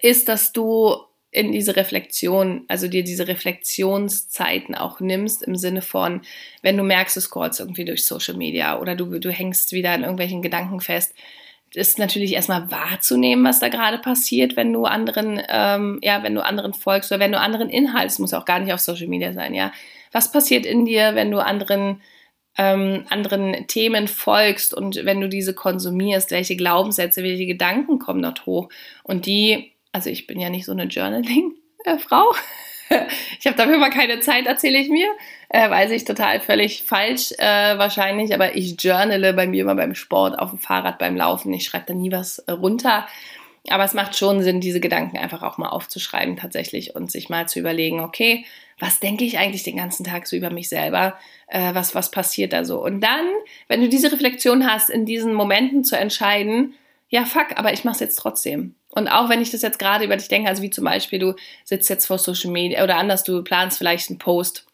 [0.00, 0.96] ist, dass du
[1.32, 6.20] in diese Reflexion, also dir diese Reflexionszeiten auch nimmst, im Sinne von,
[6.60, 10.02] wenn du merkst, du scrollst irgendwie durch Social Media oder du, du hängst wieder an
[10.02, 11.14] irgendwelchen Gedanken fest,
[11.74, 16.44] ist natürlich erstmal wahrzunehmen, was da gerade passiert, wenn du anderen, ähm, ja, wenn du
[16.44, 19.54] anderen folgst oder wenn du anderen Inhalts, muss auch gar nicht auf Social Media sein,
[19.54, 19.72] ja.
[20.12, 22.02] Was passiert in dir, wenn du anderen,
[22.58, 28.44] ähm, anderen Themen folgst und wenn du diese konsumierst, welche Glaubenssätze, welche Gedanken kommen dort
[28.44, 28.68] hoch?
[29.02, 32.34] Und die also ich bin ja nicht so eine Journaling-Frau.
[33.38, 35.08] ich habe dafür mal keine Zeit, erzähle ich mir.
[35.48, 39.94] Äh, weiß ich total völlig falsch äh, wahrscheinlich, aber ich journale bei mir immer beim
[39.94, 41.52] Sport, auf dem Fahrrad, beim Laufen.
[41.52, 43.06] Ich schreibe da nie was äh, runter.
[43.68, 47.46] Aber es macht schon Sinn, diese Gedanken einfach auch mal aufzuschreiben tatsächlich und sich mal
[47.46, 48.44] zu überlegen, okay,
[48.80, 51.16] was denke ich eigentlich den ganzen Tag so über mich selber?
[51.46, 52.82] Äh, was, was passiert da so?
[52.82, 53.26] Und dann,
[53.68, 56.74] wenn du diese Reflexion hast, in diesen Momenten zu entscheiden,
[57.12, 58.74] ja, fuck, aber ich mache es jetzt trotzdem.
[58.88, 61.34] Und auch wenn ich das jetzt gerade über dich denke, also wie zum Beispiel, du
[61.62, 64.66] sitzt jetzt vor Social Media oder anders, du planst vielleicht einen Post,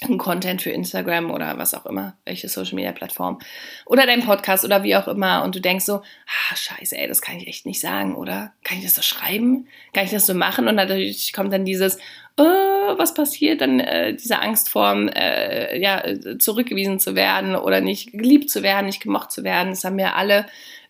[0.00, 3.38] einen Content für Instagram oder was auch immer, welche Social Media Plattform
[3.86, 7.22] oder dein Podcast oder wie auch immer und du denkst so, ah, scheiße, ey, das
[7.22, 8.52] kann ich echt nicht sagen, oder?
[8.64, 9.68] Kann ich das so schreiben?
[9.94, 10.66] Kann ich das so machen?
[10.66, 11.96] Und natürlich kommt dann dieses,
[12.36, 13.60] äh, was passiert?
[13.60, 16.02] Dann äh, diese Angst vor, äh, ja,
[16.38, 19.70] zurückgewiesen zu werden oder nicht geliebt zu werden, nicht gemocht zu werden.
[19.70, 20.46] Das haben wir alle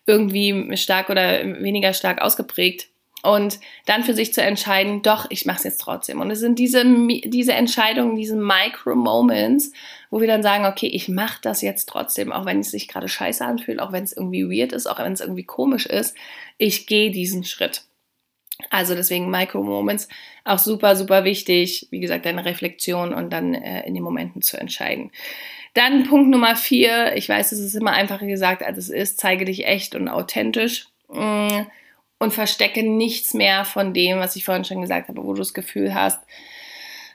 [0.09, 2.87] irgendwie stark oder weniger stark ausgeprägt.
[3.21, 6.21] Und dann für sich zu entscheiden, doch, ich mache es jetzt trotzdem.
[6.21, 6.85] Und es sind diese,
[7.25, 9.73] diese Entscheidungen, diese Micro-Moments,
[10.09, 13.09] wo wir dann sagen, okay, ich mache das jetzt trotzdem, auch wenn es sich gerade
[13.09, 16.15] scheiße anfühlt, auch wenn es irgendwie weird ist, auch wenn es irgendwie komisch ist.
[16.57, 17.83] Ich gehe diesen Schritt.
[18.69, 20.07] Also deswegen Micro-Moments
[20.45, 21.87] auch super, super wichtig.
[21.91, 25.11] Wie gesagt, deine Reflexion und dann äh, in den Momenten zu entscheiden.
[25.73, 27.15] Dann Punkt Nummer vier.
[27.15, 29.19] Ich weiß, es ist immer einfacher gesagt, als es ist.
[29.19, 30.87] Zeige dich echt und authentisch.
[31.07, 31.65] Mm,
[32.19, 35.53] und verstecke nichts mehr von dem, was ich vorhin schon gesagt habe, wo du das
[35.53, 36.19] Gefühl hast,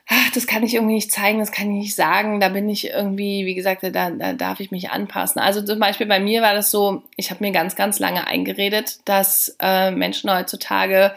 [0.08, 2.88] ach, das kann ich irgendwie nicht zeigen, das kann ich nicht sagen, da bin ich
[2.90, 5.40] irgendwie, wie gesagt, da, da darf ich mich anpassen.
[5.40, 8.98] Also zum Beispiel bei mir war das so, ich habe mir ganz, ganz lange eingeredet,
[9.04, 11.14] dass äh, Menschen heutzutage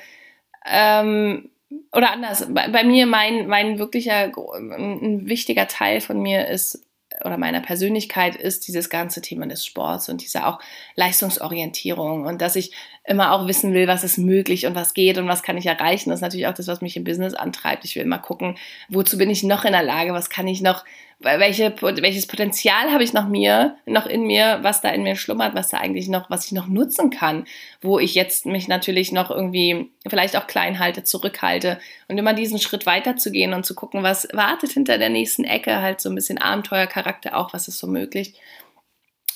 [0.69, 1.49] ähm,
[1.91, 6.81] oder anders, bei, bei, mir mein, mein wirklicher, ein wichtiger Teil von mir ist
[7.23, 10.59] oder meiner Persönlichkeit ist dieses ganze Thema des Sports und diese auch
[10.95, 12.71] Leistungsorientierung und dass ich
[13.03, 16.09] immer auch wissen will, was ist möglich und was geht und was kann ich erreichen.
[16.09, 17.85] Das ist natürlich auch das, was mich im Business antreibt.
[17.85, 18.57] Ich will immer gucken,
[18.89, 20.83] wozu bin ich noch in der Lage, was kann ich noch
[21.19, 25.55] welche, welches Potenzial habe ich noch mir, noch in mir, was da in mir schlummert,
[25.55, 27.45] was da eigentlich noch, was ich noch nutzen kann,
[27.81, 32.59] wo ich jetzt mich natürlich noch irgendwie vielleicht auch klein halte, zurückhalte und immer diesen
[32.59, 36.37] Schritt weiterzugehen und zu gucken, was wartet hinter der nächsten Ecke, halt so ein bisschen
[36.37, 38.35] Abenteuercharakter auch, was ist so möglich.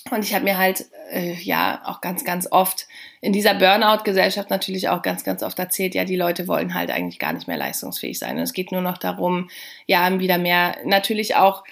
[0.09, 2.87] Und ich habe mir halt, äh, ja, auch ganz, ganz oft
[3.21, 7.19] in dieser Burnout-Gesellschaft natürlich auch ganz, ganz oft erzählt, ja, die Leute wollen halt eigentlich
[7.19, 8.37] gar nicht mehr leistungsfähig sein.
[8.37, 9.49] Und es geht nur noch darum,
[9.85, 11.63] ja, wieder mehr, natürlich auch,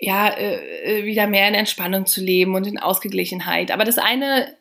[0.00, 3.70] ja, äh, äh wieder mehr in Entspannung zu leben und in Ausgeglichenheit.
[3.70, 4.56] Aber das eine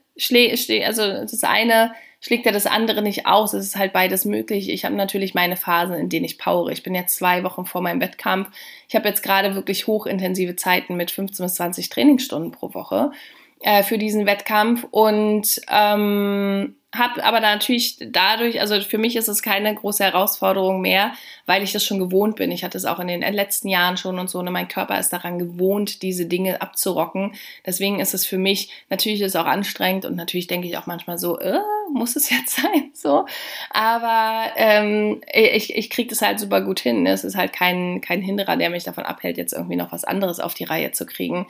[0.86, 3.54] also das eine schlägt ja das andere nicht aus.
[3.54, 4.70] Es ist halt beides möglich.
[4.70, 6.72] Ich habe natürlich meine Phasen, in denen ich powere.
[6.72, 8.50] Ich bin jetzt zwei Wochen vor meinem Wettkampf.
[8.88, 13.12] Ich habe jetzt gerade wirklich hochintensive Zeiten mit 15 bis 20 Trainingsstunden pro Woche
[13.60, 19.42] äh, für diesen Wettkampf und ähm, habe aber natürlich dadurch, also für mich ist es
[19.42, 21.12] keine große Herausforderung mehr,
[21.46, 22.52] weil ich das schon gewohnt bin.
[22.52, 25.12] Ich hatte es auch in den letzten Jahren schon und so, und mein Körper ist
[25.12, 27.34] daran gewohnt, diese Dinge abzurocken.
[27.66, 30.86] Deswegen ist es für mich, natürlich ist es auch anstrengend und natürlich denke ich auch
[30.86, 31.60] manchmal so, äh,
[31.94, 33.26] muss es jetzt sein, so.
[33.70, 37.06] Aber ähm, ich, ich kriege das halt super gut hin.
[37.06, 40.40] Es ist halt kein, kein Hinderer, der mich davon abhält, jetzt irgendwie noch was anderes
[40.40, 41.48] auf die Reihe zu kriegen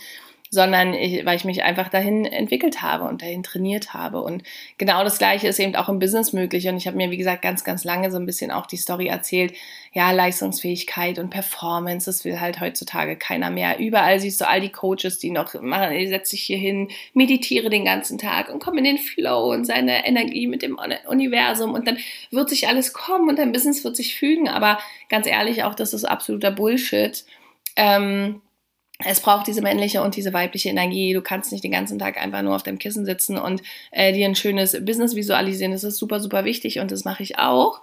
[0.54, 4.22] sondern ich, weil ich mich einfach dahin entwickelt habe und dahin trainiert habe.
[4.22, 4.44] Und
[4.78, 6.68] genau das Gleiche ist eben auch im Business möglich.
[6.68, 9.08] Und ich habe mir, wie gesagt, ganz, ganz lange so ein bisschen auch die Story
[9.08, 9.54] erzählt.
[9.94, 13.80] Ja, Leistungsfähigkeit und Performance, das will halt heutzutage keiner mehr.
[13.80, 17.72] Überall siehst du all die Coaches, die noch machen, ich setze dich hier hin, meditiere
[17.72, 21.88] den ganzen Tag und komm in den Flow und seine Energie mit dem Universum und
[21.88, 21.98] dann
[22.30, 24.50] wird sich alles kommen und dein Business wird sich fügen.
[24.50, 24.78] Aber
[25.10, 27.26] ganz ehrlich, auch das ist absoluter Bullshit.
[27.76, 28.42] Ähm,
[29.06, 31.14] es braucht diese männliche und diese weibliche Energie.
[31.14, 33.62] Du kannst nicht den ganzen Tag einfach nur auf dem Kissen sitzen und
[33.92, 35.72] äh, dir ein schönes Business visualisieren.
[35.72, 37.82] Das ist super, super wichtig und das mache ich auch.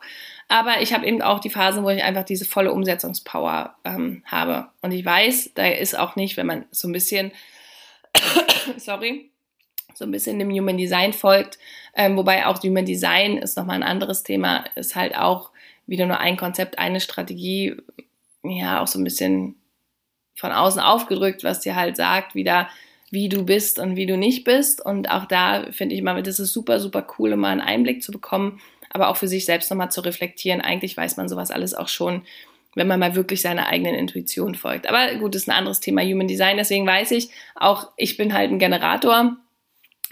[0.48, 4.68] Aber ich habe eben auch die Phasen, wo ich einfach diese volle Umsetzungspower ähm, habe.
[4.82, 7.30] Und ich weiß, da ist auch nicht, wenn man so ein bisschen,
[8.76, 9.30] sorry,
[9.94, 11.58] so ein bisschen dem Human Design folgt,
[11.94, 15.50] ähm, wobei auch Human Design ist nochmal ein anderes Thema, ist halt auch
[15.86, 17.76] wieder nur ein Konzept, eine Strategie,
[18.42, 19.59] ja, auch so ein bisschen
[20.40, 22.68] von außen aufgedrückt, was dir halt sagt, wieder,
[23.10, 24.84] wie du bist und wie du nicht bist.
[24.84, 28.10] Und auch da finde ich immer, das ist super, super cool, mal einen Einblick zu
[28.10, 30.60] bekommen, aber auch für sich selbst nochmal zu reflektieren.
[30.60, 32.22] Eigentlich weiß man sowas alles auch schon,
[32.74, 34.88] wenn man mal wirklich seiner eigenen Intuition folgt.
[34.88, 36.56] Aber gut, das ist ein anderes Thema Human Design.
[36.56, 39.36] Deswegen weiß ich, auch ich bin halt ein Generator.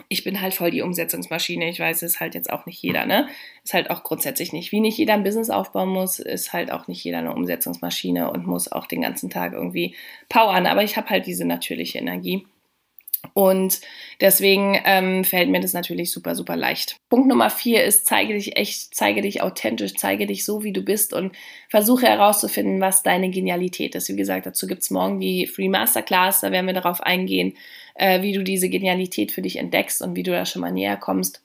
[0.09, 1.69] Ich bin halt voll die Umsetzungsmaschine.
[1.69, 3.29] Ich weiß, ist halt jetzt auch nicht jeder, ne?
[3.65, 4.73] Ist halt auch grundsätzlich nicht.
[4.73, 8.47] Wie nicht jeder ein Business aufbauen muss, ist halt auch nicht jeder eine Umsetzungsmaschine und
[8.47, 9.95] muss auch den ganzen Tag irgendwie
[10.29, 10.67] powern.
[10.67, 12.47] Aber ich habe halt diese natürliche Energie.
[13.35, 13.81] Und
[14.21, 16.97] deswegen ähm, fällt mir das natürlich super, super leicht.
[17.09, 20.83] Punkt Nummer vier ist, zeige dich echt, zeige dich authentisch, zeige dich so, wie du
[20.83, 21.33] bist und
[21.69, 24.09] versuche herauszufinden, was deine Genialität ist.
[24.09, 27.55] Wie gesagt, dazu gibt's morgen die Free Masterclass, da werden wir darauf eingehen,
[27.99, 30.97] äh, wie du diese Genialität für dich entdeckst und wie du da schon mal näher
[30.97, 31.43] kommst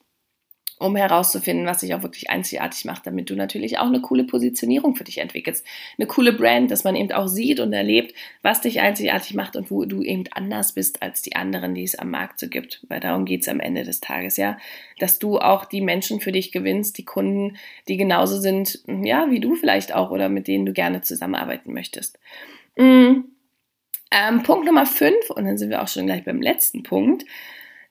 [0.84, 4.96] um herauszufinden, was dich auch wirklich einzigartig macht, damit du natürlich auch eine coole Positionierung
[4.96, 5.66] für dich entwickelst.
[5.98, 9.72] Eine coole Brand, dass man eben auch sieht und erlebt, was dich einzigartig macht und
[9.72, 12.86] wo du eben anders bist als die anderen, die es am Markt so gibt.
[12.90, 14.58] Weil darum geht es am Ende des Tages, ja.
[15.00, 19.40] Dass du auch die Menschen für dich gewinnst, die Kunden, die genauso sind, ja, wie
[19.40, 22.20] du vielleicht auch oder mit denen du gerne zusammenarbeiten möchtest.
[22.76, 23.26] Mhm.
[24.14, 27.26] Ähm, Punkt Nummer fünf, und dann sind wir auch schon gleich beim letzten Punkt.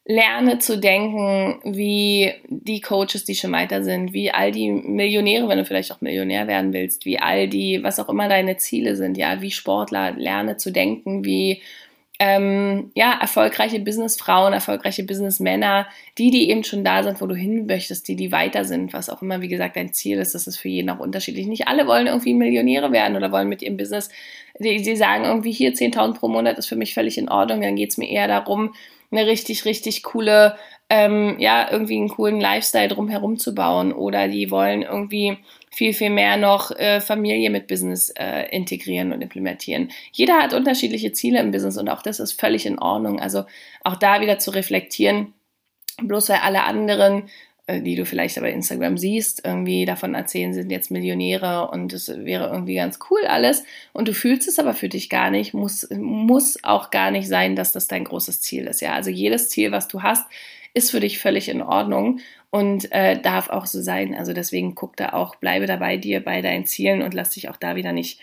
[0.05, 5.59] Lerne zu denken, wie die Coaches, die schon weiter sind, wie all die Millionäre, wenn
[5.59, 9.17] du vielleicht auch Millionär werden willst, wie all die, was auch immer deine Ziele sind,
[9.17, 11.63] ja, wie Sportler, lerne zu denken, wie
[12.25, 17.67] ähm, ja, erfolgreiche Businessfrauen, erfolgreiche Businessmänner, die, die eben schon da sind, wo du hin
[17.67, 20.57] möchtest, die, die weiter sind, was auch immer, wie gesagt, dein Ziel ist, das ist
[20.57, 21.49] für jeden auch unterschiedlich.
[21.49, 24.09] Nicht alle wollen irgendwie Millionäre werden oder wollen mit ihrem Business,
[24.61, 27.91] die sagen irgendwie hier 10.000 pro Monat ist für mich völlig in Ordnung, dann geht
[27.91, 28.73] es mir eher darum,
[29.11, 30.57] eine richtig, richtig coole,
[30.93, 33.95] ähm, ja, irgendwie einen coolen Lifestyle drumherum zu bauen.
[33.95, 35.39] Oder die wollen irgendwie
[35.71, 39.91] viel, viel mehr noch äh, Familie mit Business äh, integrieren und implementieren.
[40.13, 43.21] Jeder hat unterschiedliche Ziele im Business und auch das ist völlig in Ordnung.
[43.21, 43.45] Also
[43.85, 45.33] auch da wieder zu reflektieren,
[46.03, 47.23] bloß weil alle anderen
[47.69, 52.09] äh, die du vielleicht bei Instagram siehst, irgendwie davon erzählen, sind jetzt Millionäre und es
[52.09, 55.89] wäre irgendwie ganz cool alles und du fühlst es aber für dich gar nicht, muss,
[55.91, 58.83] muss auch gar nicht sein, dass das dein großes Ziel ist.
[58.83, 60.27] Ja, also jedes Ziel, was du hast,
[60.75, 64.15] ist für dich völlig in Ordnung und äh, darf auch so sein.
[64.15, 67.49] Also deswegen guck da auch, bleibe da bei dir, bei deinen Zielen und lass dich
[67.49, 68.21] auch da wieder nicht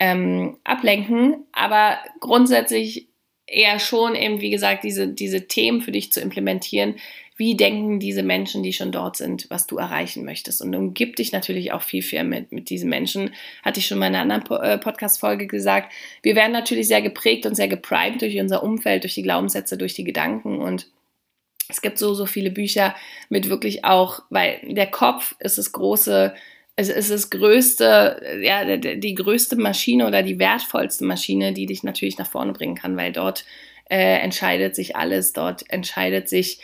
[0.00, 1.44] ähm, ablenken.
[1.52, 3.08] Aber grundsätzlich
[3.46, 6.96] eher schon eben, wie gesagt, diese, diese Themen für dich zu implementieren,
[7.36, 10.62] wie denken diese Menschen, die schon dort sind, was du erreichen möchtest.
[10.62, 13.30] Und umgib dich natürlich auch viel, viel mit, mit diesen Menschen.
[13.62, 15.92] Hatte ich schon mal in einer anderen äh, Podcast-Folge gesagt.
[16.22, 19.94] Wir werden natürlich sehr geprägt und sehr geprimed durch unser Umfeld, durch die Glaubenssätze, durch
[19.94, 20.88] die Gedanken und
[21.72, 22.94] es gibt so, so viele Bücher
[23.28, 26.34] mit wirklich auch, weil der Kopf ist das große,
[26.76, 32.18] es ist das größte, ja, die größte Maschine oder die wertvollste Maschine, die dich natürlich
[32.18, 33.44] nach vorne bringen kann, weil dort
[33.90, 36.60] äh, entscheidet sich alles, dort entscheidet sich,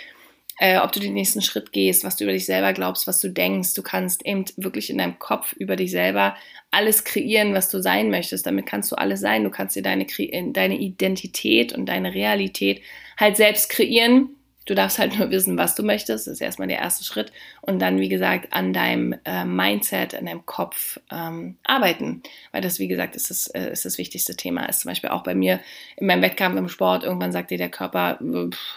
[0.60, 3.30] äh, ob du den nächsten Schritt gehst, was du über dich selber glaubst, was du
[3.30, 3.74] denkst.
[3.74, 6.36] Du kannst eben wirklich in deinem Kopf über dich selber
[6.70, 8.44] alles kreieren, was du sein möchtest.
[8.44, 9.44] Damit kannst du alles sein.
[9.44, 10.06] Du kannst dir deine,
[10.52, 12.82] deine Identität und deine Realität
[13.18, 14.30] halt selbst kreieren
[14.68, 16.26] Du darfst halt nur wissen, was du möchtest.
[16.26, 17.32] Das ist erstmal der erste Schritt.
[17.62, 22.22] Und dann, wie gesagt, an deinem äh, Mindset, an deinem Kopf ähm, arbeiten.
[22.52, 24.66] Weil das, wie gesagt, ist das, äh, ist das wichtigste Thema.
[24.66, 25.60] Ist zum Beispiel auch bei mir
[25.96, 27.02] in meinem Wettkampf im Sport.
[27.02, 28.18] Irgendwann sagt dir der Körper,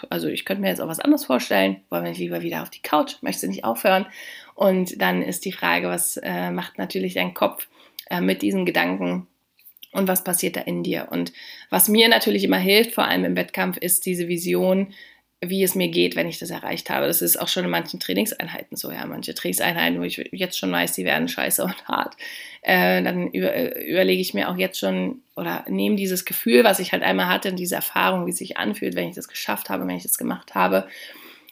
[0.08, 1.82] also ich könnte mir jetzt auch was anderes vorstellen.
[1.90, 3.16] Wollen wir nicht lieber wieder auf die Couch?
[3.20, 4.06] Möchtest du nicht aufhören?
[4.54, 7.68] Und dann ist die Frage, was äh, macht natürlich dein Kopf
[8.08, 9.26] äh, mit diesen Gedanken?
[9.92, 11.08] und was passiert da in dir.
[11.10, 11.32] Und
[11.70, 14.94] was mir natürlich immer hilft, vor allem im Wettkampf, ist diese Vision,
[15.44, 17.08] wie es mir geht, wenn ich das erreicht habe.
[17.08, 19.04] Das ist auch schon in manchen Trainingseinheiten so, ja.
[19.06, 22.16] Manche Trainingseinheiten, wo ich jetzt schon weiß, die werden scheiße und hart.
[22.62, 26.78] Äh, dann über, äh, überlege ich mir auch jetzt schon oder nehme dieses Gefühl, was
[26.78, 29.68] ich halt einmal hatte, und diese Erfahrung, wie es sich anfühlt, wenn ich das geschafft
[29.68, 30.86] habe, wenn ich das gemacht habe.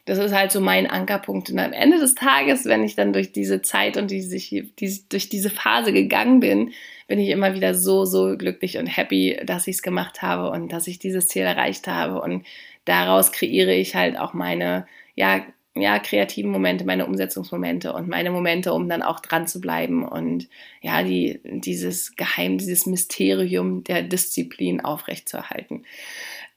[0.04, 1.50] Das ist halt so mein Ankerpunkt.
[1.50, 5.08] Und am Ende des Tages, wenn ich dann durch diese Zeit und die, die, die,
[5.08, 6.72] durch diese Phase gegangen bin,
[7.08, 10.70] bin ich immer wieder so, so glücklich und happy, dass ich es gemacht habe und
[10.72, 12.20] dass ich dieses Ziel erreicht habe.
[12.20, 12.46] Und
[12.84, 15.44] daraus kreiere ich halt auch meine, ja,
[15.76, 20.48] ja, kreativen Momente, meine Umsetzungsmomente und meine Momente, um dann auch dran zu bleiben und
[20.82, 25.84] ja, die, dieses Geheim, dieses Mysterium der Disziplin aufrechtzuerhalten.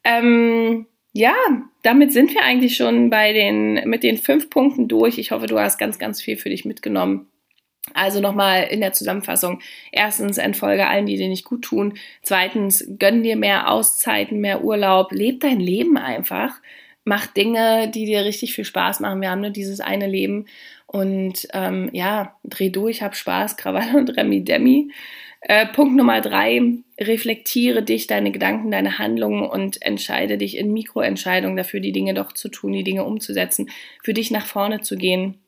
[0.04, 1.36] Ähm, ja,
[1.84, 5.20] damit sind wir eigentlich schon bei den, mit den fünf Punkten durch.
[5.20, 7.28] Ich hoffe, du hast ganz, ganz viel für dich mitgenommen.
[7.94, 9.60] Also nochmal in der Zusammenfassung.
[9.92, 11.96] Erstens, entfolge allen, die dir nicht gut tun.
[12.22, 15.12] Zweitens, gönn dir mehr Auszeiten, mehr Urlaub.
[15.12, 16.62] Leb dein Leben einfach.
[17.04, 19.20] Mach Dinge, die dir richtig viel Spaß machen.
[19.20, 20.46] Wir haben nur dieses eine Leben.
[20.88, 24.92] Und ähm, ja, dreh durch, hab Spaß, Krawall und Remi Demi.
[25.42, 26.62] Äh, Punkt Nummer drei,
[26.98, 32.32] reflektiere dich, deine Gedanken, deine Handlungen und entscheide dich in Mikroentscheidungen dafür, die Dinge doch
[32.32, 33.70] zu tun, die Dinge umzusetzen,
[34.02, 35.43] für dich nach vorne zu gehen.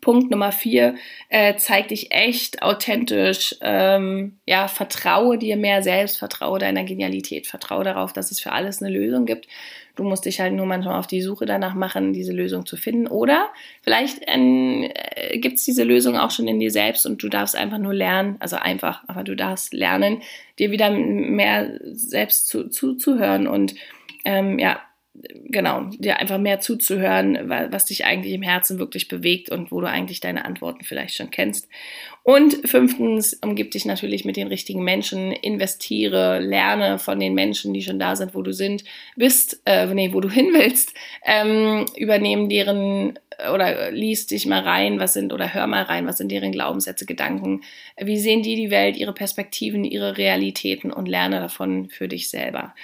[0.00, 0.96] Punkt Nummer vier,
[1.28, 7.84] äh, zeig dich echt, authentisch, ähm, ja, vertraue dir mehr selbst, vertraue deiner Genialität, vertraue
[7.84, 9.46] darauf, dass es für alles eine Lösung gibt.
[9.94, 13.06] Du musst dich halt nur manchmal auf die Suche danach machen, diese Lösung zu finden.
[13.06, 13.48] Oder
[13.82, 17.56] vielleicht ähm, äh, gibt es diese Lösung auch schon in dir selbst und du darfst
[17.56, 20.22] einfach nur lernen, also einfach, aber du darfst lernen,
[20.58, 23.74] dir wieder mehr selbst zu, zuzuhören und
[24.24, 24.80] ähm, ja,
[25.44, 29.88] genau, dir einfach mehr zuzuhören, was dich eigentlich im Herzen wirklich bewegt und wo du
[29.88, 31.68] eigentlich deine Antworten vielleicht schon kennst.
[32.22, 37.82] Und fünftens, umgib dich natürlich mit den richtigen Menschen, investiere, lerne von den Menschen, die
[37.82, 38.82] schon da sind, wo du sind,
[39.14, 40.92] bist, äh, nee, wo du hin willst,
[41.24, 43.18] ähm, übernehmen deren
[43.52, 47.06] oder liest dich mal rein, was sind oder hör mal rein, was sind deren Glaubenssätze,
[47.06, 47.62] Gedanken,
[48.00, 52.74] wie sehen die die Welt, ihre Perspektiven, ihre Realitäten und lerne davon für dich selber.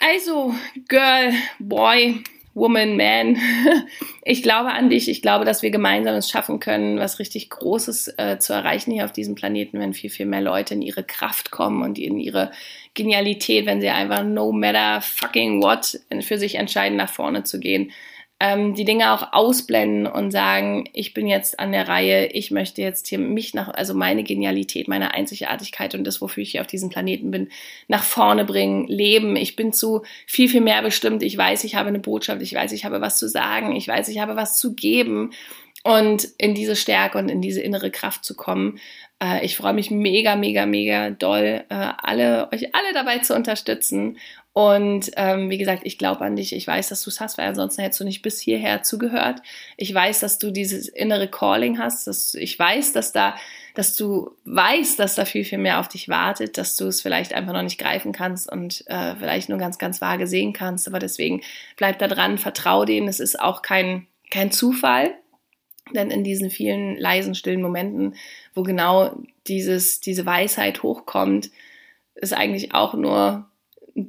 [0.00, 0.54] Also,
[0.88, 2.22] Girl, Boy,
[2.54, 3.36] Woman, Man,
[4.22, 5.08] ich glaube an dich.
[5.08, 9.04] Ich glaube, dass wir gemeinsam es schaffen können, was richtig Großes äh, zu erreichen hier
[9.04, 12.50] auf diesem Planeten, wenn viel, viel mehr Leute in ihre Kraft kommen und in ihre
[12.94, 17.92] Genialität, wenn sie einfach no matter fucking what für sich entscheiden, nach vorne zu gehen
[18.40, 22.82] ähm, die Dinge auch ausblenden und sagen, ich bin jetzt an der Reihe, ich möchte
[22.82, 26.68] jetzt hier mich nach, also meine Genialität, meine Einzigartigkeit und das, wofür ich hier auf
[26.68, 27.48] diesem Planeten bin,
[27.88, 29.34] nach vorne bringen, leben.
[29.34, 31.24] Ich bin zu viel, viel mehr bestimmt.
[31.24, 34.08] Ich weiß, ich habe eine Botschaft, ich weiß, ich habe was zu sagen, ich weiß,
[34.08, 35.32] ich habe was zu geben
[35.82, 38.78] und in diese Stärke und in diese innere Kraft zu kommen.
[39.20, 44.16] Äh, ich freue mich mega, mega, mega doll, äh, alle, euch alle dabei zu unterstützen
[44.58, 46.52] und ähm, wie gesagt, ich glaube an dich.
[46.52, 49.40] Ich weiß, dass du es hast, weil ansonsten hättest du nicht bis hierher zugehört.
[49.76, 52.08] Ich weiß, dass du dieses innere Calling hast.
[52.08, 53.36] Dass, ich weiß, dass da,
[53.76, 57.34] dass du weißt, dass da viel, viel mehr auf dich wartet, dass du es vielleicht
[57.34, 60.88] einfach noch nicht greifen kannst und äh, vielleicht nur ganz, ganz vage sehen kannst.
[60.88, 61.42] Aber deswegen
[61.76, 63.06] bleib da dran, vertrau dem.
[63.06, 65.14] Es ist auch kein, kein Zufall.
[65.94, 68.16] Denn in diesen vielen leisen, stillen Momenten,
[68.54, 71.48] wo genau dieses, diese Weisheit hochkommt,
[72.16, 73.47] ist eigentlich auch nur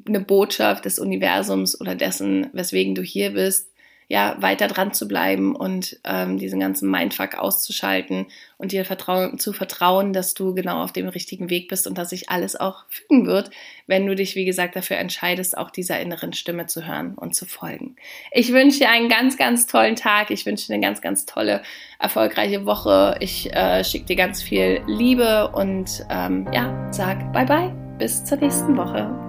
[0.08, 3.70] eine Botschaft des Universums oder dessen, weswegen du hier bist,
[4.10, 8.26] ja, weiter dran zu bleiben und ähm, diesen ganzen Mindfuck auszuschalten
[8.58, 12.10] und dir vertrauen, zu vertrauen, dass du genau auf dem richtigen Weg bist und dass
[12.10, 13.52] sich alles auch fügen wird,
[13.86, 17.46] wenn du dich, wie gesagt, dafür entscheidest, auch dieser inneren Stimme zu hören und zu
[17.46, 17.98] folgen.
[18.32, 20.32] Ich wünsche dir einen ganz, ganz tollen Tag.
[20.32, 21.62] Ich wünsche dir eine ganz, ganz tolle,
[22.00, 23.16] erfolgreiche Woche.
[23.20, 27.76] Ich äh, schicke dir ganz viel Liebe und ähm, ja, sag bye bye.
[28.00, 29.29] Bis zur nächsten Woche.